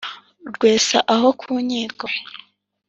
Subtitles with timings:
[0.53, 2.05] Rwesa aho ku nkiko